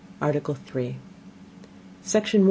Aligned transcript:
ARTICLE 0.19 0.55
THREE 0.55 0.97
Section 2.01 2.37
1. 2.39 2.39